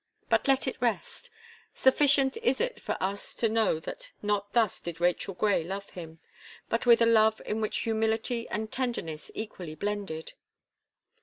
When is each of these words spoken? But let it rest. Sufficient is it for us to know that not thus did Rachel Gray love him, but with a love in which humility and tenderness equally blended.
But 0.29 0.47
let 0.47 0.67
it 0.67 0.81
rest. 0.81 1.29
Sufficient 1.75 2.35
is 2.37 2.59
it 2.59 2.79
for 2.79 2.97
us 2.99 3.35
to 3.35 3.47
know 3.47 3.79
that 3.81 4.11
not 4.23 4.51
thus 4.53 4.81
did 4.81 4.99
Rachel 4.99 5.35
Gray 5.35 5.63
love 5.63 5.91
him, 5.91 6.19
but 6.69 6.87
with 6.87 7.03
a 7.03 7.05
love 7.05 7.39
in 7.45 7.61
which 7.61 7.81
humility 7.81 8.49
and 8.49 8.71
tenderness 8.71 9.29
equally 9.35 9.75
blended. 9.75 10.33